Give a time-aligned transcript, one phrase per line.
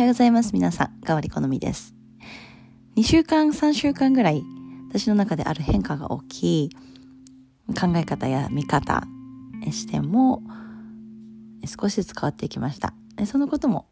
[0.00, 0.54] はようございます。
[0.54, 1.94] 皆さん、変わり好みです。
[2.96, 4.42] 2週間、3週間ぐらい、
[4.88, 6.70] 私の中である変化が大きい
[7.78, 9.04] 考え方や見方、
[9.70, 10.42] 視点も
[11.66, 12.94] 少しずつ変わっていきました。
[13.26, 13.88] そのことも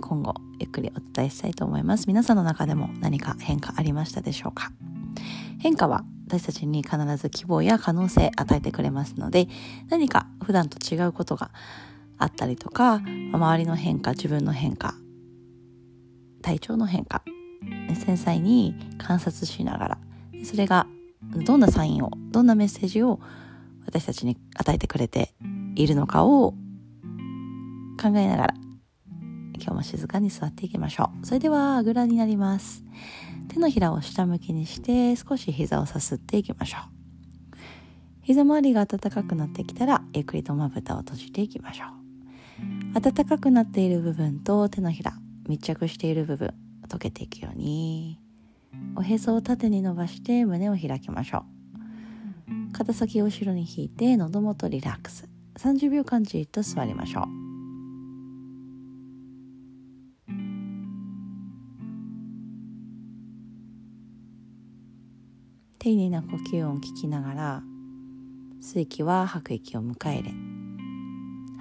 [0.00, 2.06] 今後ゆっくりお伝えしたいと思います。
[2.06, 4.72] 皆さんの中でも何か変化ありましたでしょうか？
[5.58, 9.48] 変化は私たちに必ず希望や可能性与えてくれますので
[9.90, 11.50] 何か普段と違うことが
[12.18, 13.00] あったりとか
[13.32, 14.94] 周りの変化自分の変化
[16.42, 17.22] 体調の変化
[17.94, 19.98] 繊細に観察しながら
[20.44, 20.86] それが
[21.44, 23.20] どんなサインをどんなメッセージを
[23.86, 25.34] 私たちに与えてくれて
[25.74, 26.52] いるのかを
[28.00, 28.54] 考えながら
[29.62, 31.26] 今日も静かに座っていきましょう。
[31.26, 32.82] それではあぐらになります。
[33.48, 37.56] 手のひらを下向きにして少し膝をさすっていきましょう。
[38.22, 42.01] 膝周りが暖かくなってきたらゆっくりとまぶたを閉じていきましょう。
[42.94, 45.14] 暖かくなっている部分と手のひら
[45.48, 46.54] 密着している部分
[46.88, 48.20] 溶けていくように
[48.96, 52.72] おへそを縦に伸ばして胸を開きましょう。
[52.72, 55.28] 肩先を後ろに引いて喉元リラックス。
[55.58, 57.42] 30秒間じっと座りましょう。
[65.78, 67.62] 丁寧な呼吸音を聞きながら
[68.62, 70.61] 吸う息は吐く息を迎え入れ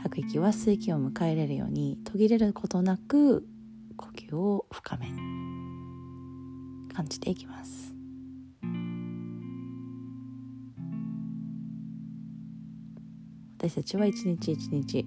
[0.04, 3.48] 吐く息は吸う息を迎えれるように途切れることなく
[3.96, 5.08] 呼吸を深め
[6.94, 7.94] 感じていきます。
[13.60, 15.06] 私たちは一日一日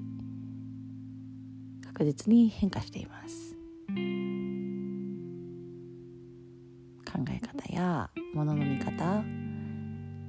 [1.84, 3.56] 確実に変化しています。
[7.04, 9.24] 考え方やものの見方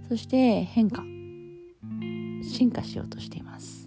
[0.07, 1.03] そして変化
[2.44, 3.84] 進化しようとしています。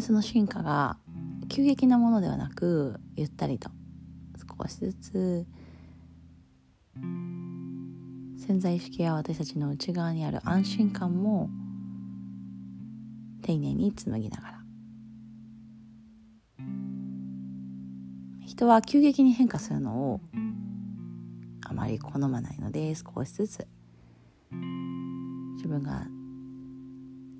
[0.00, 0.96] その進化が
[1.48, 3.70] 急激なものではなくゆったりと
[4.60, 5.46] 少しずつ
[8.38, 11.50] 潜在意識や私たちの内側にある安心感も
[13.42, 14.60] 丁寧に紡ぎながら。
[18.46, 20.20] 人は急激に変化するのを
[21.64, 23.66] あまり好まないので少しずつ。
[25.56, 26.06] 自分が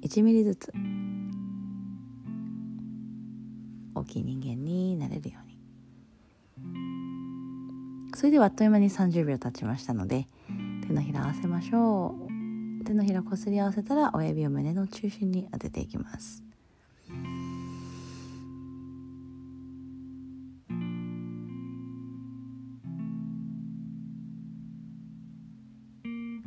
[0.03, 0.72] 1ミリずつ
[4.00, 5.58] 大きい人間になれるように。
[8.14, 10.26] それではあっという間に30秒経ちましたので
[10.86, 12.16] 手のひら合わせましょ
[12.80, 12.84] う。
[12.84, 16.42] 手のひらこすり合わせたら親指を胸の中心に当てていきます。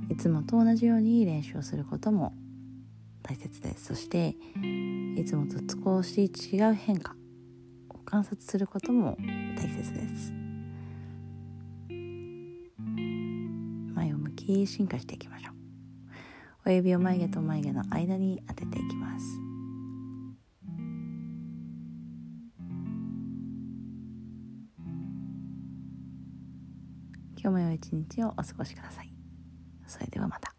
[0.09, 2.33] いつもと同じように練習をすることも
[3.23, 3.85] 大切です。
[3.85, 4.35] そして
[5.15, 7.15] いつもと少し違う変化。
[8.13, 9.18] 観察することも
[9.57, 10.31] 大切です。
[13.96, 15.53] 前を向き進化していきましょう。
[16.63, 19.25] 親指を眉毛と眉毛の間に当てていきます。
[27.35, 29.12] 今日も良い一日をお過ごしください。
[29.88, 30.53] それではまた。